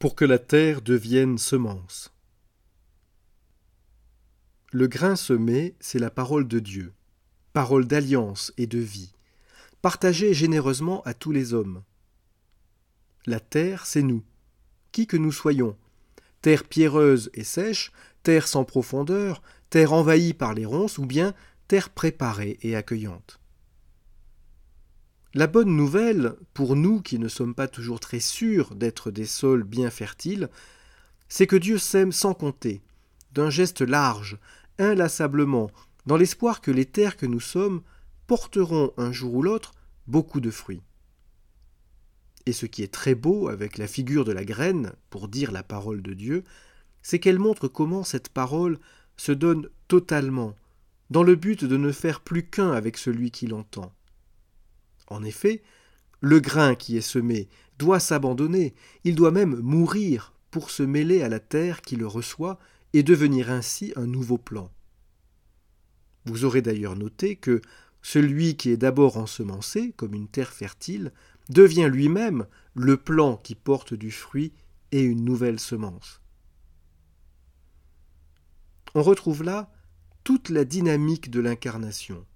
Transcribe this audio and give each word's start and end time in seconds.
pour 0.00 0.14
que 0.14 0.24
la 0.24 0.38
terre 0.38 0.80
devienne 0.80 1.36
semence. 1.36 2.10
Le 4.72 4.88
grain 4.88 5.14
semé, 5.14 5.74
c'est 5.78 5.98
la 5.98 6.10
parole 6.10 6.48
de 6.48 6.58
Dieu, 6.58 6.94
parole 7.52 7.86
d'alliance 7.86 8.50
et 8.56 8.66
de 8.66 8.78
vie, 8.78 9.12
partagée 9.82 10.32
généreusement 10.32 11.02
à 11.02 11.12
tous 11.12 11.32
les 11.32 11.52
hommes. 11.52 11.82
La 13.26 13.40
terre, 13.40 13.84
c'est 13.84 14.00
nous, 14.00 14.24
qui 14.90 15.06
que 15.06 15.18
nous 15.18 15.32
soyons, 15.32 15.76
terre 16.40 16.64
pierreuse 16.64 17.30
et 17.34 17.44
sèche, 17.44 17.92
terre 18.22 18.48
sans 18.48 18.64
profondeur, 18.64 19.42
terre 19.68 19.92
envahie 19.92 20.32
par 20.32 20.54
les 20.54 20.64
ronces, 20.64 20.96
ou 20.96 21.04
bien 21.04 21.34
terre 21.68 21.90
préparée 21.90 22.58
et 22.62 22.74
accueillante. 22.74 23.39
La 25.32 25.46
bonne 25.46 25.76
nouvelle, 25.76 26.34
pour 26.54 26.74
nous 26.74 27.00
qui 27.00 27.20
ne 27.20 27.28
sommes 27.28 27.54
pas 27.54 27.68
toujours 27.68 28.00
très 28.00 28.18
sûrs 28.18 28.74
d'être 28.74 29.12
des 29.12 29.26
sols 29.26 29.62
bien 29.62 29.88
fertiles, 29.88 30.48
c'est 31.28 31.46
que 31.46 31.54
Dieu 31.54 31.78
sème 31.78 32.10
sans 32.10 32.34
compter, 32.34 32.82
d'un 33.32 33.48
geste 33.48 33.80
large, 33.80 34.38
inlassablement, 34.80 35.70
dans 36.06 36.16
l'espoir 36.16 36.60
que 36.60 36.72
les 36.72 36.84
terres 36.84 37.16
que 37.16 37.26
nous 37.26 37.38
sommes 37.38 37.82
porteront 38.26 38.92
un 38.96 39.12
jour 39.12 39.34
ou 39.34 39.42
l'autre 39.42 39.72
beaucoup 40.08 40.40
de 40.40 40.50
fruits. 40.50 40.82
Et 42.46 42.52
ce 42.52 42.66
qui 42.66 42.82
est 42.82 42.92
très 42.92 43.14
beau 43.14 43.46
avec 43.46 43.78
la 43.78 43.86
figure 43.86 44.24
de 44.24 44.32
la 44.32 44.44
graine, 44.44 44.94
pour 45.10 45.28
dire 45.28 45.52
la 45.52 45.62
parole 45.62 46.02
de 46.02 46.12
Dieu, 46.12 46.42
c'est 47.02 47.20
qu'elle 47.20 47.38
montre 47.38 47.68
comment 47.68 48.02
cette 48.02 48.30
parole 48.30 48.78
se 49.16 49.30
donne 49.30 49.68
totalement, 49.86 50.56
dans 51.08 51.22
le 51.22 51.36
but 51.36 51.64
de 51.64 51.76
ne 51.76 51.92
faire 51.92 52.20
plus 52.20 52.42
qu'un 52.42 52.72
avec 52.72 52.96
celui 52.96 53.30
qui 53.30 53.46
l'entend. 53.46 53.92
En 55.10 55.22
effet, 55.22 55.62
le 56.20 56.40
grain 56.40 56.74
qui 56.74 56.96
est 56.96 57.02
semé 57.02 57.48
doit 57.78 58.00
s'abandonner, 58.00 58.74
il 59.04 59.14
doit 59.14 59.30
même 59.30 59.56
mourir 59.60 60.32
pour 60.50 60.70
se 60.70 60.82
mêler 60.82 61.22
à 61.22 61.28
la 61.28 61.40
terre 61.40 61.82
qui 61.82 61.96
le 61.96 62.06
reçoit 62.06 62.58
et 62.92 63.02
devenir 63.02 63.50
ainsi 63.50 63.92
un 63.96 64.06
nouveau 64.06 64.38
plan. 64.38 64.70
Vous 66.26 66.44
aurez 66.44 66.62
d'ailleurs 66.62 66.96
noté 66.96 67.36
que 67.36 67.60
celui 68.02 68.56
qui 68.56 68.70
est 68.70 68.76
d'abord 68.76 69.16
ensemencé, 69.16 69.92
comme 69.96 70.14
une 70.14 70.28
terre 70.28 70.52
fertile, 70.52 71.12
devient 71.48 71.88
lui-même 71.90 72.46
le 72.74 72.96
plan 72.96 73.36
qui 73.36 73.54
porte 73.54 73.94
du 73.94 74.10
fruit 74.10 74.52
et 74.92 75.02
une 75.02 75.24
nouvelle 75.24 75.60
semence. 75.60 76.20
On 78.94 79.02
retrouve 79.02 79.42
là 79.42 79.72
toute 80.24 80.48
la 80.48 80.64
dynamique 80.64 81.30
de 81.30 81.40
l'incarnation. 81.40 82.26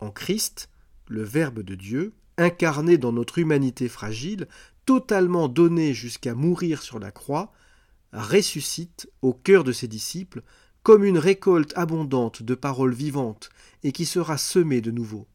En 0.00 0.10
Christ, 0.10 0.68
le 1.06 1.22
Verbe 1.22 1.60
de 1.60 1.74
Dieu, 1.74 2.12
incarné 2.36 2.98
dans 2.98 3.12
notre 3.12 3.38
humanité 3.38 3.88
fragile, 3.88 4.48
totalement 4.86 5.48
donné 5.48 5.94
jusqu'à 5.94 6.34
mourir 6.34 6.82
sur 6.82 6.98
la 6.98 7.10
croix, 7.10 7.52
ressuscite 8.12 9.10
au 9.22 9.32
cœur 9.32 9.64
de 9.64 9.72
ses 9.72 9.88
disciples 9.88 10.42
comme 10.82 11.04
une 11.04 11.18
récolte 11.18 11.72
abondante 11.76 12.42
de 12.42 12.54
paroles 12.54 12.94
vivantes 12.94 13.48
et 13.82 13.92
qui 13.92 14.04
sera 14.04 14.36
semée 14.38 14.80
de 14.80 14.90
nouveau. 14.90 15.26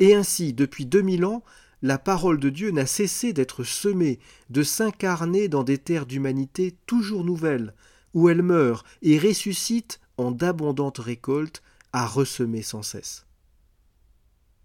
Et 0.00 0.14
ainsi, 0.14 0.52
depuis 0.52 0.86
deux 0.86 1.02
mille 1.02 1.24
ans, 1.24 1.42
la 1.82 1.98
parole 1.98 2.38
de 2.38 2.50
Dieu 2.50 2.70
n'a 2.70 2.86
cessé 2.86 3.32
d'être 3.32 3.64
semée, 3.64 4.18
de 4.50 4.62
s'incarner 4.62 5.48
dans 5.48 5.64
des 5.64 5.78
terres 5.78 6.06
d'humanité 6.06 6.76
toujours 6.86 7.24
nouvelles, 7.24 7.74
où 8.14 8.28
elle 8.28 8.42
meurt 8.42 8.86
et 9.02 9.18
ressuscite 9.18 10.00
en 10.16 10.30
d'abondantes 10.30 10.98
récoltes 10.98 11.62
à 11.92 12.06
ressemer 12.06 12.62
sans 12.62 12.82
cesse. 12.82 13.26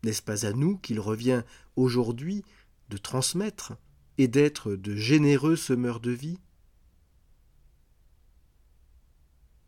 N'est-ce 0.04 0.22
pas 0.22 0.46
à 0.46 0.52
nous 0.54 0.78
qu'il 0.78 1.00
revient 1.00 1.44
aujourd'hui 1.76 2.44
de 2.90 2.98
transmettre 2.98 3.74
et 4.18 4.28
d'être 4.28 4.76
de 4.76 4.96
généreux 4.96 5.56
semeurs 5.56 6.00
de 6.00 6.12
vie? 6.12 6.40